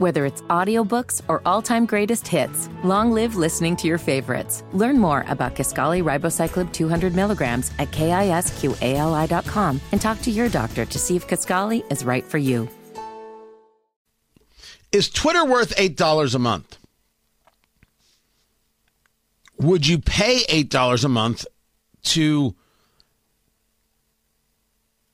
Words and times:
Whether 0.00 0.24
it's 0.24 0.40
audiobooks 0.48 1.20
or 1.28 1.42
all-time 1.44 1.84
greatest 1.84 2.26
hits, 2.26 2.70
long 2.82 3.12
live 3.12 3.36
listening 3.36 3.76
to 3.76 3.86
your 3.86 3.98
favorites. 3.98 4.64
Learn 4.72 4.98
more 4.98 5.26
about 5.28 5.54
Kisqali 5.54 6.02
Ribociclib 6.02 6.72
200 6.72 7.14
milligrams 7.14 7.70
at 7.78 7.90
kisqali.com 7.90 9.78
and 9.92 10.00
talk 10.00 10.22
to 10.22 10.30
your 10.30 10.48
doctor 10.48 10.86
to 10.86 10.98
see 10.98 11.16
if 11.16 11.28
Kisqali 11.28 11.84
is 11.92 12.02
right 12.02 12.24
for 12.24 12.38
you. 12.38 12.66
Is 14.90 15.10
Twitter 15.10 15.44
worth 15.44 15.76
$8 15.76 16.34
a 16.34 16.38
month? 16.38 16.78
Would 19.58 19.86
you 19.86 19.98
pay 19.98 20.44
$8 20.48 21.04
a 21.04 21.08
month 21.08 21.44
to 22.04 22.54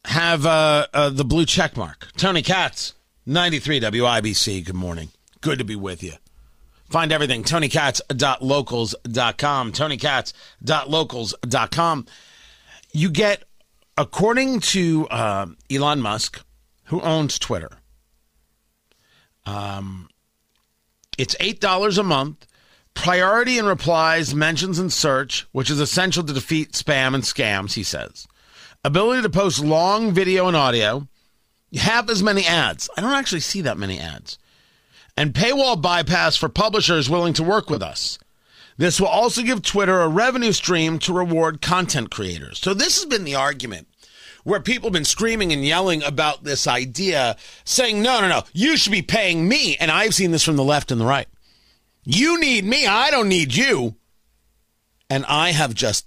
have 0.05 0.47
uh, 0.47 0.87
uh, 0.95 1.11
the 1.11 1.25
blue 1.25 1.45
check 1.45 1.77
mark? 1.77 2.07
Tony 2.17 2.43
Katz, 2.43 2.95
93 3.27 3.81
WIBC. 3.81 4.65
Good 4.65 4.77
morning. 4.77 5.09
Good 5.41 5.59
to 5.59 5.65
be 5.65 5.77
with 5.77 6.03
you. 6.03 6.13
Find 6.89 7.11
everything. 7.11 7.43
TonyKatz.locals.com. 7.43 9.73
TonyKatz.locals.com. 9.73 12.07
You 12.93 13.11
get, 13.11 13.43
according 13.99 14.61
to 14.61 15.09
uh, 15.09 15.47
Elon 15.71 16.01
Musk, 16.01 16.41
who 16.85 17.01
owns 17.01 17.41
Twitter, 17.41 17.73
um, 19.45 20.09
it's 21.19 21.35
$8 21.37 21.99
a 21.99 22.05
month. 22.05 22.47
Priority 22.95 23.59
in 23.59 23.67
replies, 23.67 24.35
mentions, 24.35 24.79
and 24.79 24.93
search, 24.93 25.47
which 25.53 25.69
is 25.69 25.81
essential 25.81 26.25
to 26.25 26.33
defeat 26.33 26.73
spam 26.73 27.15
and 27.15 27.25
scams, 27.25 27.75
he 27.75 27.83
says. 27.83 28.27
Ability 28.85 29.21
to 29.23 29.29
post 29.29 29.63
long 29.63 30.13
video 30.13 30.47
and 30.47 30.57
audio. 30.57 31.07
Half 31.77 32.11
as 32.11 32.23
many 32.23 32.47
ads. 32.47 32.89
I 32.97 33.01
don't 33.01 33.13
actually 33.13 33.41
see 33.41 33.61
that 33.63 33.79
many 33.79 33.99
ads. 33.99 34.39
And 35.17 35.33
paywall 35.33 35.81
bypass 35.81 36.37
for 36.37 36.49
publishers 36.49 37.09
willing 37.09 37.33
to 37.35 37.43
work 37.43 37.71
with 37.71 37.83
us. 37.83 38.19
This 38.77 39.01
will 39.01 39.09
also 39.09 39.43
give 39.43 39.63
Twitter 39.63 40.01
a 40.01 40.09
revenue 40.09 40.53
stream 40.53 40.99
to 41.01 41.13
reward 41.13 41.63
content 41.63 42.11
creators. 42.11 42.59
So, 42.59 42.75
this 42.75 42.97
has 42.97 43.07
been 43.07 43.25
the 43.25 43.35
argument 43.35 43.89
where 44.45 44.61
people 44.61 44.89
have 44.89 44.93
been 44.93 45.05
screaming 45.05 45.53
and 45.53 45.65
yelling 45.65 46.05
about 46.05 46.45
this 46.45 46.69
idea, 46.69 47.37
saying, 47.65 48.01
no, 48.01 48.21
no, 48.21 48.29
no, 48.29 48.43
you 48.53 48.77
should 48.77 48.93
be 48.93 49.03
paying 49.03 49.49
me. 49.49 49.77
And 49.81 49.91
I've 49.91 50.15
seen 50.15 50.31
this 50.31 50.45
from 50.45 50.55
the 50.55 50.63
left 50.63 50.93
and 50.93 51.01
the 51.01 51.05
right. 51.05 51.27
You 52.05 52.39
need 52.39 52.65
me, 52.65 52.87
I 52.87 53.11
don't 53.11 53.29
need 53.29 53.57
you. 53.57 53.97
And 55.11 55.25
I 55.27 55.51
have 55.51 55.75
just 55.75 56.07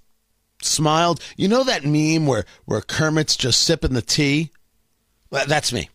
smiled. 0.62 1.22
You 1.36 1.50
know 1.50 1.66
that 1.66 1.84
meme 1.84 2.28
where, 2.28 2.46
where 2.64 2.80
Kermit's 2.80 3.36
just 3.36 3.60
sipping 3.60 3.94
the 3.94 4.02
tea? 4.02 4.52
That's 5.32 5.72
me. 5.74 5.90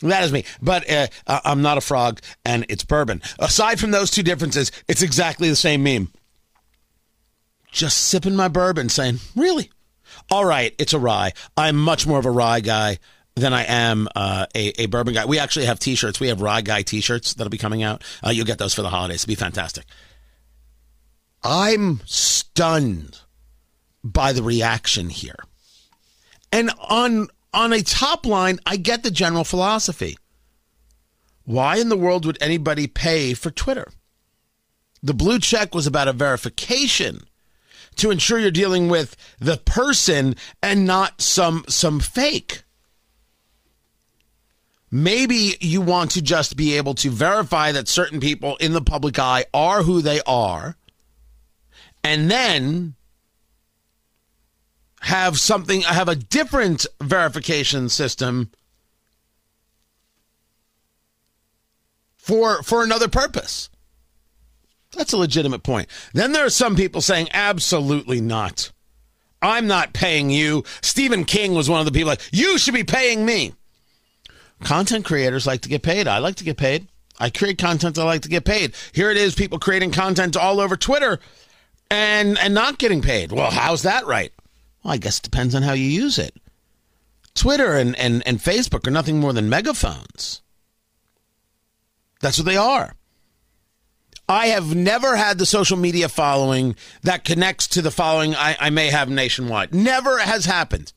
That 0.00 0.24
is 0.24 0.32
me. 0.32 0.44
But 0.60 0.90
uh, 0.90 1.06
I'm 1.26 1.62
not 1.62 1.78
a 1.78 1.80
frog, 1.80 2.20
and 2.44 2.66
it's 2.68 2.84
bourbon. 2.84 3.22
Aside 3.38 3.80
from 3.80 3.90
those 3.90 4.10
two 4.10 4.22
differences, 4.22 4.70
it's 4.88 5.02
exactly 5.02 5.48
the 5.48 5.56
same 5.56 5.82
meme. 5.82 6.10
Just 7.70 7.98
sipping 7.98 8.36
my 8.36 8.48
bourbon, 8.48 8.88
saying, 8.88 9.18
Really? 9.34 9.70
All 10.30 10.44
right, 10.44 10.74
it's 10.78 10.92
a 10.92 10.98
rye. 10.98 11.32
I'm 11.56 11.76
much 11.76 12.06
more 12.06 12.18
of 12.18 12.26
a 12.26 12.30
rye 12.30 12.60
guy 12.60 12.98
than 13.34 13.52
I 13.52 13.64
am 13.64 14.08
uh, 14.14 14.46
a, 14.54 14.82
a 14.82 14.86
bourbon 14.86 15.14
guy. 15.14 15.24
We 15.24 15.38
actually 15.38 15.66
have 15.66 15.78
t 15.78 15.94
shirts. 15.96 16.20
We 16.20 16.28
have 16.28 16.40
rye 16.40 16.60
guy 16.60 16.82
t 16.82 17.00
shirts 17.00 17.34
that'll 17.34 17.50
be 17.50 17.58
coming 17.58 17.82
out. 17.82 18.02
Uh, 18.24 18.30
you'll 18.30 18.46
get 18.46 18.58
those 18.58 18.74
for 18.74 18.82
the 18.82 18.90
holidays. 18.90 19.24
It'll 19.24 19.32
be 19.32 19.34
fantastic. 19.34 19.84
I'm 21.42 22.00
stunned 22.06 23.20
by 24.02 24.32
the 24.32 24.42
reaction 24.42 25.10
here. 25.10 25.36
And 26.52 26.70
on 26.88 27.28
on 27.54 27.72
a 27.72 27.82
top 27.82 28.26
line, 28.26 28.58
I 28.66 28.76
get 28.76 29.02
the 29.02 29.10
general 29.10 29.44
philosophy. 29.44 30.16
Why 31.44 31.76
in 31.76 31.88
the 31.88 31.96
world 31.96 32.26
would 32.26 32.38
anybody 32.40 32.86
pay 32.86 33.34
for 33.34 33.50
Twitter? 33.50 33.90
The 35.02 35.14
blue 35.14 35.38
check 35.38 35.74
was 35.74 35.86
about 35.86 36.08
a 36.08 36.12
verification 36.12 37.20
to 37.96 38.10
ensure 38.10 38.38
you're 38.38 38.50
dealing 38.50 38.88
with 38.88 39.16
the 39.38 39.58
person 39.58 40.34
and 40.62 40.86
not 40.86 41.20
some 41.20 41.64
some 41.68 42.00
fake. 42.00 42.62
Maybe 44.90 45.56
you 45.60 45.80
want 45.80 46.12
to 46.12 46.22
just 46.22 46.56
be 46.56 46.76
able 46.76 46.94
to 46.94 47.10
verify 47.10 47.72
that 47.72 47.88
certain 47.88 48.20
people 48.20 48.56
in 48.56 48.72
the 48.72 48.80
public 48.80 49.18
eye 49.18 49.44
are 49.52 49.82
who 49.82 50.00
they 50.00 50.20
are 50.26 50.76
and 52.04 52.30
then 52.30 52.94
have 55.14 55.38
something 55.38 55.84
I 55.84 55.92
have 55.92 56.08
a 56.08 56.16
different 56.16 56.86
verification 57.00 57.88
system 57.88 58.50
for 62.16 62.64
for 62.64 62.82
another 62.82 63.06
purpose. 63.06 63.70
That's 64.96 65.12
a 65.12 65.16
legitimate 65.16 65.62
point. 65.62 65.88
Then 66.14 66.32
there 66.32 66.44
are 66.44 66.50
some 66.50 66.74
people 66.74 67.00
saying, 67.00 67.28
absolutely 67.32 68.20
not. 68.20 68.72
I'm 69.40 69.68
not 69.68 69.92
paying 69.92 70.30
you. 70.30 70.64
Stephen 70.82 71.24
King 71.24 71.54
was 71.54 71.70
one 71.70 71.78
of 71.78 71.86
the 71.86 71.92
people 71.92 72.08
like, 72.08 72.22
you 72.32 72.58
should 72.58 72.74
be 72.74 72.84
paying 72.84 73.24
me. 73.24 73.54
Content 74.64 75.04
creators 75.04 75.46
like 75.46 75.60
to 75.60 75.68
get 75.68 75.82
paid. 75.82 76.08
I 76.08 76.18
like 76.18 76.36
to 76.36 76.44
get 76.44 76.56
paid. 76.56 76.88
I 77.20 77.30
create 77.30 77.58
content. 77.58 77.98
I 77.98 78.04
like 78.04 78.22
to 78.22 78.28
get 78.28 78.44
paid. 78.44 78.74
Here 78.92 79.12
it 79.12 79.16
is, 79.16 79.36
people 79.36 79.60
creating 79.60 79.92
content 79.92 80.36
all 80.36 80.58
over 80.58 80.76
Twitter 80.76 81.20
and 81.88 82.36
and 82.36 82.52
not 82.52 82.78
getting 82.78 83.00
paid. 83.00 83.30
Well, 83.30 83.52
how's 83.52 83.82
that 83.82 84.06
right? 84.06 84.32
Well, 84.84 84.92
I 84.92 84.98
guess 84.98 85.18
it 85.18 85.24
depends 85.24 85.54
on 85.54 85.62
how 85.62 85.72
you 85.72 85.86
use 85.86 86.18
it. 86.18 86.36
Twitter 87.34 87.76
and, 87.76 87.96
and, 87.98 88.22
and 88.26 88.38
Facebook 88.38 88.86
are 88.86 88.92
nothing 88.92 89.18
more 89.18 89.32
than 89.32 89.48
megaphones. 89.48 90.42
That's 92.20 92.38
what 92.38 92.46
they 92.46 92.56
are. 92.56 92.94
I 94.28 94.46
have 94.46 94.74
never 94.74 95.16
had 95.16 95.38
the 95.38 95.46
social 95.46 95.76
media 95.76 96.08
following 96.08 96.76
that 97.02 97.24
connects 97.24 97.66
to 97.68 97.82
the 97.82 97.90
following 97.90 98.34
I, 98.34 98.56
I 98.58 98.70
may 98.70 98.88
have 98.88 99.10
nationwide. 99.10 99.74
Never 99.74 100.18
has 100.18 100.46
happened. 100.46 100.92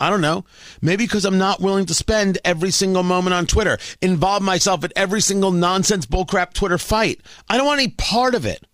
I 0.00 0.08
don't 0.10 0.20
know. 0.20 0.44
Maybe 0.80 1.04
because 1.04 1.24
I'm 1.24 1.38
not 1.38 1.60
willing 1.60 1.86
to 1.86 1.94
spend 1.94 2.38
every 2.44 2.70
single 2.70 3.02
moment 3.02 3.34
on 3.34 3.46
Twitter, 3.46 3.78
involve 4.00 4.42
myself 4.42 4.84
in 4.84 4.92
every 4.96 5.20
single 5.20 5.52
nonsense 5.52 6.06
bullcrap 6.06 6.54
Twitter 6.54 6.78
fight. 6.78 7.20
I 7.48 7.56
don't 7.56 7.66
want 7.66 7.80
any 7.80 7.90
part 7.90 8.34
of 8.34 8.46
it. 8.46 8.66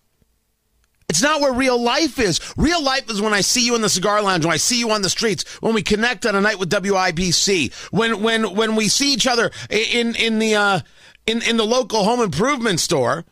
It's 1.08 1.22
not 1.22 1.40
where 1.40 1.52
real 1.52 1.80
life 1.80 2.18
is. 2.18 2.40
Real 2.56 2.82
life 2.82 3.10
is 3.10 3.20
when 3.20 3.32
I 3.32 3.40
see 3.40 3.64
you 3.64 3.74
in 3.74 3.80
the 3.80 3.88
cigar 3.88 4.20
lounge, 4.22 4.44
when 4.44 4.52
I 4.52 4.58
see 4.58 4.78
you 4.78 4.90
on 4.90 5.02
the 5.02 5.08
streets, 5.08 5.44
when 5.62 5.74
we 5.74 5.82
connect 5.82 6.26
on 6.26 6.34
a 6.34 6.40
night 6.40 6.58
with 6.58 6.70
WIBC, 6.70 7.72
when 7.90 8.22
when 8.22 8.54
when 8.54 8.76
we 8.76 8.88
see 8.88 9.14
each 9.14 9.26
other 9.26 9.50
in 9.70 10.14
in 10.16 10.38
the 10.38 10.54
uh, 10.54 10.80
in 11.26 11.42
in 11.42 11.56
the 11.56 11.64
local 11.64 12.04
home 12.04 12.20
improvement 12.20 12.80
store 12.80 13.24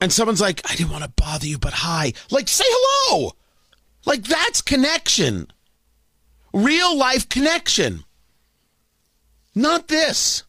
and 0.00 0.12
someone's 0.12 0.40
like, 0.40 0.60
I 0.70 0.74
didn't 0.74 0.92
want 0.92 1.04
to 1.04 1.10
bother 1.16 1.46
you, 1.46 1.58
but 1.58 1.72
hi. 1.72 2.12
Like, 2.30 2.46
say 2.48 2.64
hello. 2.66 3.32
Like, 4.04 4.24
that's 4.24 4.60
connection. 4.60 5.50
Real 6.52 6.96
life 6.96 7.28
connection. 7.28 8.04
Not 9.54 9.88
this. 9.88 10.42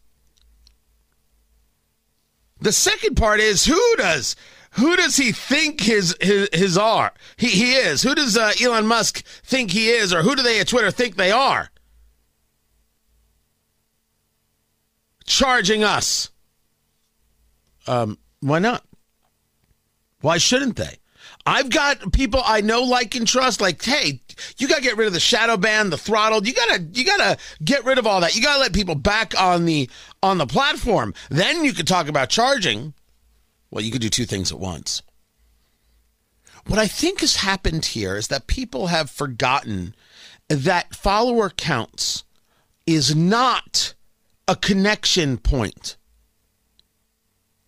The 2.66 2.72
second 2.72 3.14
part 3.16 3.38
is 3.38 3.64
who 3.64 3.94
does 3.96 4.34
who 4.72 4.96
does 4.96 5.14
he 5.14 5.30
think 5.30 5.80
his 5.82 6.16
his, 6.20 6.48
his 6.52 6.76
are? 6.76 7.12
He 7.36 7.46
he 7.46 7.74
is. 7.74 8.02
Who 8.02 8.12
does 8.12 8.36
uh, 8.36 8.54
Elon 8.60 8.88
Musk 8.88 9.24
think 9.24 9.70
he 9.70 9.88
is, 9.90 10.12
or 10.12 10.22
who 10.22 10.34
do 10.34 10.42
they 10.42 10.58
at 10.58 10.66
Twitter 10.66 10.90
think 10.90 11.14
they 11.14 11.30
are? 11.30 11.70
Charging 15.26 15.84
us. 15.84 16.30
Um, 17.86 18.18
why 18.40 18.58
not? 18.58 18.84
Why 20.20 20.38
shouldn't 20.38 20.74
they? 20.74 20.98
I've 21.46 21.70
got 21.70 22.12
people 22.12 22.42
I 22.44 22.60
know, 22.60 22.82
like, 22.82 23.14
and 23.14 23.26
trust. 23.26 23.60
Like, 23.60 23.80
hey, 23.80 24.20
you 24.58 24.66
got 24.66 24.78
to 24.78 24.82
get 24.82 24.96
rid 24.96 25.06
of 25.06 25.12
the 25.12 25.20
shadow 25.20 25.56
ban, 25.56 25.90
the 25.90 25.96
throttle. 25.96 26.44
You 26.44 26.52
gotta, 26.52 26.82
you 26.92 27.04
gotta 27.04 27.38
get 27.62 27.84
rid 27.84 27.98
of 27.98 28.06
all 28.06 28.20
that. 28.22 28.34
You 28.34 28.42
gotta 28.42 28.58
let 28.58 28.72
people 28.72 28.96
back 28.96 29.40
on 29.40 29.64
the 29.64 29.88
on 30.26 30.38
the 30.38 30.46
platform. 30.46 31.14
Then 31.30 31.64
you 31.64 31.72
could 31.72 31.86
talk 31.86 32.08
about 32.08 32.28
charging. 32.28 32.94
Well, 33.70 33.84
you 33.84 33.90
could 33.90 34.02
do 34.02 34.08
two 34.08 34.26
things 34.26 34.52
at 34.52 34.58
once. 34.58 35.02
What 36.66 36.78
I 36.78 36.86
think 36.86 37.20
has 37.20 37.36
happened 37.36 37.84
here 37.84 38.16
is 38.16 38.28
that 38.28 38.46
people 38.46 38.88
have 38.88 39.10
forgotten 39.10 39.94
that 40.48 40.94
follower 40.94 41.50
counts 41.50 42.24
is 42.86 43.14
not 43.14 43.94
a 44.48 44.56
connection 44.56 45.38
point. 45.38 45.96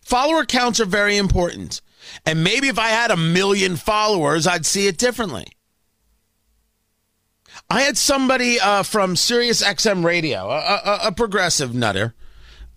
Follower 0.01 0.45
counts 0.45 0.79
are 0.79 0.85
very 0.85 1.17
important. 1.17 1.81
And 2.25 2.43
maybe 2.43 2.67
if 2.67 2.79
I 2.79 2.87
had 2.87 3.11
a 3.11 3.17
million 3.17 3.75
followers, 3.75 4.47
I'd 4.47 4.65
see 4.65 4.87
it 4.87 4.97
differently. 4.97 5.47
I 7.69 7.81
had 7.81 7.97
somebody 7.97 8.59
uh, 8.59 8.83
from 8.83 9.15
Sirius 9.15 9.63
XM 9.63 10.03
Radio, 10.03 10.49
a, 10.49 10.57
a, 10.57 10.99
a 11.07 11.11
progressive 11.11 11.73
nutter, 11.75 12.15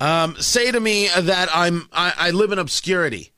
um, 0.03 0.35
say 0.41 0.73
to 0.73 0.81
me 0.81 1.09
that 1.17 1.49
I'm 1.55 1.89
I, 1.93 2.13
I 2.17 2.31
live 2.31 2.51
in 2.51 2.59
obscurity. 2.59 3.33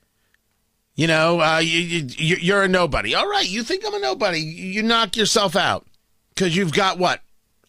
You 0.95 1.09
know, 1.09 1.41
uh, 1.41 1.59
you, 1.59 2.07
you, 2.17 2.37
you're 2.37 2.63
a 2.63 2.69
nobody. 2.69 3.15
All 3.15 3.29
right, 3.29 3.47
you 3.47 3.63
think 3.63 3.85
I'm 3.85 3.95
a 3.95 3.99
nobody. 3.99 4.39
You 4.39 4.83
knock 4.83 5.17
yourself 5.17 5.57
out 5.57 5.87
because 6.35 6.57
you've 6.57 6.73
got 6.73 6.99
what, 6.99 7.21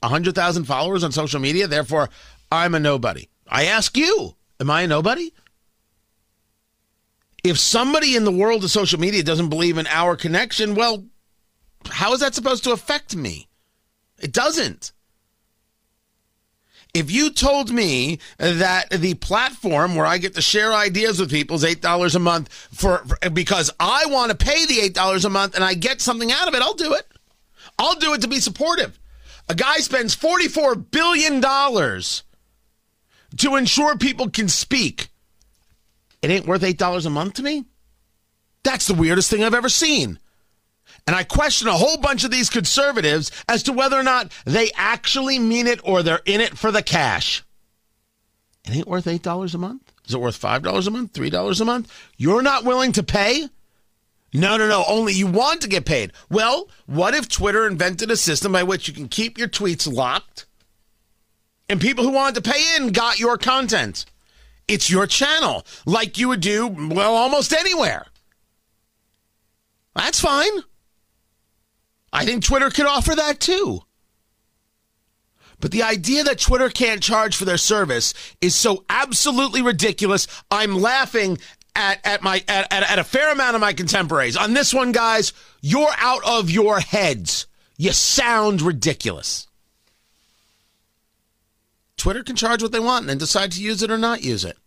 100,000 0.02 0.64
followers 0.66 1.04
on 1.04 1.12
social 1.12 1.40
media? 1.42 1.68
Therefore, 1.68 2.10
I'm 2.52 2.76
a 2.76 2.80
nobody. 2.80 3.28
I 3.50 3.66
ask 3.66 3.98
you, 3.98 4.36
am 4.60 4.70
I 4.70 4.84
a 4.84 4.88
nobody? 4.88 5.34
If 7.44 7.58
somebody 7.58 8.16
in 8.16 8.24
the 8.24 8.32
world 8.32 8.64
of 8.64 8.72
social 8.72 9.00
media 9.00 9.24
doesn't 9.24 9.50
believe 9.50 9.80
in 9.80 9.88
our 9.88 10.16
connection, 10.16 10.76
well, 10.76 11.04
how 11.90 12.14
is 12.14 12.20
that 12.22 12.36
supposed 12.36 12.64
to 12.64 12.72
affect 12.72 13.16
me? 13.16 13.48
It 14.20 14.32
doesn't. 14.32 14.94
If 16.96 17.12
you 17.12 17.30
told 17.30 17.72
me 17.72 18.20
that 18.38 18.90
the 18.90 19.16
platform 19.16 19.96
where 19.96 20.06
I 20.06 20.18
get 20.18 20.36
to 20.36 20.42
share 20.42 20.74
ideas 20.74 21.20
with 21.20 21.30
people 21.30 21.58
is 21.58 21.66
eight 21.66 21.82
dollars 21.82 22.16
a 22.16 22.20
month 22.20 22.50
for, 22.72 23.00
for 23.00 23.30
because 23.32 23.70
I 23.82 24.06
want 24.06 24.32
to 24.32 24.38
pay 24.38 24.66
the 24.66 24.80
eight 24.80 24.94
dollars 24.94 25.26
a 25.26 25.30
month 25.30 25.56
and 25.56 25.64
I 25.64 25.74
get 25.74 26.00
something 26.00 26.32
out 26.32 26.48
of 26.48 26.54
it, 26.54 26.62
I'll 26.62 26.74
do 26.74 26.94
it. 26.94 27.06
I'll 27.78 27.96
do 27.96 28.14
it 28.14 28.22
to 28.22 28.30
be 28.30 28.40
supportive. 28.40 28.98
A 29.50 29.56
guy 29.56 29.80
spends 29.80 30.16
forty-four 30.16 30.76
billion 30.76 31.42
dollars 31.42 32.24
to 33.40 33.58
ensure 33.58 33.98
people 33.98 34.30
can 34.30 34.48
speak. 34.48 35.10
It 36.22 36.32
ain't 36.32 36.48
worth 36.48 36.64
eight 36.64 36.78
dollars 36.78 37.06
a 37.06 37.10
month 37.10 37.34
to 37.34 37.44
me. 37.44 37.66
That's 38.64 38.88
the 38.88 38.94
weirdest 38.94 39.30
thing 39.30 39.44
I've 39.44 39.54
ever 39.54 39.68
seen. 39.68 40.18
And 41.08 41.16
I 41.16 41.24
question 41.24 41.68
a 41.68 41.74
whole 41.74 41.98
bunch 41.98 42.24
of 42.24 42.32
these 42.32 42.50
conservatives 42.50 43.32
as 43.48 43.64
to 43.64 43.74
whether 43.74 43.98
or 43.98 44.04
not 44.04 44.32
they 44.46 44.72
actually 44.76 45.40
mean 45.40 45.68
it 45.68 45.80
or 45.84 46.04
they're 46.04 46.22
in 46.26 46.42
it 46.42 46.58
for 46.58 46.72
the 46.72 46.82
cash. 46.82 47.44
It 48.66 48.76
ain't 48.76 48.88
worth 48.88 49.06
$8 49.06 49.54
a 49.54 49.58
month. 49.58 49.94
Is 50.08 50.14
it 50.14 50.20
worth 50.20 50.40
$5 50.40 50.88
a 50.88 50.92
month? 50.92 51.14
$3 51.14 51.62
a 51.62 51.66
month? 51.66 52.10
You're 52.18 52.42
not 52.42 52.64
willing 52.64 52.92
to 52.94 53.04
pay? 53.04 53.50
No, 54.34 54.58
no, 54.58 54.68
no. 54.68 54.84
Only 54.88 55.14
you 55.14 55.28
want 55.28 55.62
to 55.62 55.68
get 55.68 55.86
paid. 55.86 56.12
Well, 56.30 56.70
what 56.88 57.14
if 57.14 57.30
Twitter 57.30 57.68
invented 57.68 58.12
a 58.12 58.18
system 58.18 58.52
by 58.52 58.64
which 58.64 58.88
you 58.88 58.94
can 58.94 59.08
keep 59.08 59.38
your 59.38 59.48
tweets 59.48 59.92
locked 59.92 60.46
and 61.70 61.80
people 61.80 62.04
who 62.04 62.12
wanted 62.12 62.44
to 62.44 62.50
pay 62.52 62.76
in 62.76 62.92
got 62.92 63.20
your 63.20 63.38
content? 63.38 64.06
It's 64.68 64.90
your 64.90 65.06
channel, 65.06 65.66
like 65.86 66.18
you 66.18 66.28
would 66.30 66.42
do, 66.42 66.68
well, 66.68 67.14
almost 67.14 67.54
anywhere. 67.54 68.08
That's 69.96 70.20
fine. 70.20 70.52
I 72.26 72.28
think 72.28 72.44
Twitter 72.44 72.72
could 72.72 72.88
offer 72.88 73.14
that 73.14 73.40
too. 73.40 73.82
But 75.60 75.70
the 75.70 75.84
idea 75.84 76.24
that 76.24 76.40
Twitter 76.40 76.70
can't 76.70 77.04
charge 77.04 77.36
for 77.36 77.46
their 77.46 77.56
service 77.56 78.16
is 78.42 78.56
so 78.56 78.84
absolutely 78.90 79.62
ridiculous. 79.62 80.28
I'm 80.50 80.82
laughing 80.82 81.38
at, 81.76 82.00
at 82.04 82.24
my 82.24 82.44
at, 82.48 82.74
at, 82.74 82.82
at 82.90 82.98
a 82.98 83.04
fair 83.04 83.32
amount 83.32 83.54
of 83.54 83.62
my 83.62 83.74
contemporaries. 83.74 84.36
On 84.36 84.56
this 84.56 84.74
one, 84.74 84.92
guys, 84.92 85.34
you're 85.62 85.94
out 86.00 86.24
of 86.26 86.50
your 86.50 86.80
heads. 86.80 87.46
You 87.78 87.92
sound 87.92 88.64
ridiculous. 88.64 89.46
Twitter 91.96 92.24
can 92.24 92.36
charge 92.36 92.64
what 92.64 92.72
they 92.72 92.80
want 92.80 93.04
and 93.04 93.10
then 93.12 93.20
decide 93.20 93.52
to 93.52 93.62
use 93.62 93.84
it 93.84 93.92
or 93.92 94.00
not 94.00 94.24
use 94.24 94.44
it. 94.44 94.58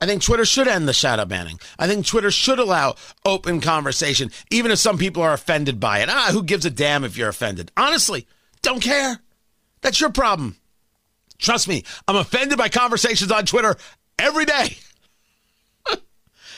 I 0.00 0.06
think 0.06 0.22
Twitter 0.22 0.44
should 0.44 0.68
end 0.68 0.86
the 0.86 0.92
shadow 0.92 1.24
banning. 1.24 1.58
I 1.78 1.86
think 1.86 2.04
Twitter 2.04 2.30
should 2.30 2.58
allow 2.58 2.96
open 3.24 3.60
conversation, 3.60 4.30
even 4.50 4.70
if 4.70 4.78
some 4.78 4.98
people 4.98 5.22
are 5.22 5.32
offended 5.32 5.80
by 5.80 6.00
it. 6.00 6.08
Ah, 6.10 6.28
who 6.32 6.42
gives 6.42 6.66
a 6.66 6.70
damn 6.70 7.04
if 7.04 7.16
you're 7.16 7.28
offended? 7.28 7.72
Honestly, 7.76 8.26
don't 8.62 8.82
care. 8.82 9.20
That's 9.80 10.00
your 10.00 10.10
problem. 10.10 10.56
Trust 11.38 11.68
me, 11.68 11.84
I'm 12.06 12.16
offended 12.16 12.58
by 12.58 12.68
conversations 12.68 13.30
on 13.30 13.46
Twitter 13.46 13.76
every 14.18 14.44
day. 14.44 14.76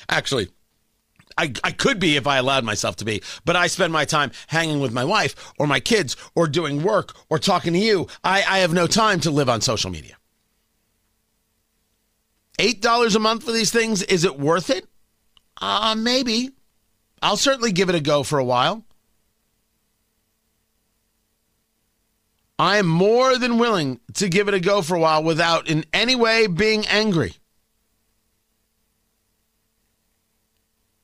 Actually, 0.08 0.48
I, 1.38 1.52
I 1.62 1.72
could 1.72 1.98
be 1.98 2.16
if 2.16 2.26
I 2.26 2.38
allowed 2.38 2.64
myself 2.64 2.96
to 2.96 3.04
be, 3.04 3.22
but 3.44 3.56
I 3.56 3.66
spend 3.66 3.92
my 3.92 4.04
time 4.04 4.30
hanging 4.46 4.80
with 4.80 4.92
my 4.92 5.04
wife 5.04 5.52
or 5.58 5.66
my 5.66 5.80
kids 5.80 6.16
or 6.34 6.46
doing 6.46 6.82
work 6.82 7.14
or 7.28 7.38
talking 7.38 7.72
to 7.74 7.78
you. 7.78 8.06
I, 8.24 8.38
I 8.38 8.58
have 8.58 8.72
no 8.72 8.86
time 8.86 9.20
to 9.20 9.30
live 9.30 9.48
on 9.48 9.60
social 9.60 9.90
media. 9.90 10.16
$8 12.58 13.14
a 13.14 13.18
month 13.18 13.44
for 13.44 13.52
these 13.52 13.70
things, 13.70 14.02
is 14.02 14.24
it 14.24 14.38
worth 14.38 14.70
it? 14.70 14.86
Uh, 15.60 15.94
maybe. 15.96 16.50
I'll 17.22 17.36
certainly 17.36 17.72
give 17.72 17.88
it 17.88 17.94
a 17.94 18.00
go 18.00 18.22
for 18.22 18.38
a 18.38 18.44
while. 18.44 18.84
I 22.58 22.78
am 22.78 22.86
more 22.86 23.36
than 23.36 23.58
willing 23.58 24.00
to 24.14 24.28
give 24.28 24.48
it 24.48 24.54
a 24.54 24.60
go 24.60 24.80
for 24.80 24.94
a 24.94 25.00
while 25.00 25.22
without 25.22 25.68
in 25.68 25.84
any 25.92 26.14
way 26.14 26.46
being 26.46 26.86
angry. 26.86 27.34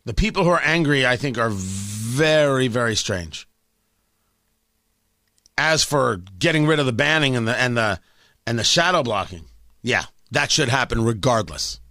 The 0.04 0.14
people 0.14 0.44
who 0.44 0.50
are 0.50 0.62
angry, 0.62 1.06
I 1.06 1.16
think, 1.16 1.38
are 1.38 1.50
very, 1.50 2.68
very 2.68 2.96
strange. 2.96 3.46
As 5.56 5.84
for 5.84 6.16
getting 6.38 6.66
rid 6.66 6.80
of 6.80 6.86
the 6.86 6.92
banning 6.92 7.36
and 7.36 7.46
the 7.46 7.56
and 7.56 7.76
the 7.76 8.00
and 8.46 8.58
the 8.58 8.64
shadow 8.64 9.02
blocking, 9.02 9.44
yeah, 9.82 10.06
that 10.32 10.50
should 10.50 10.68
happen 10.68 11.04
regardless. 11.04 11.81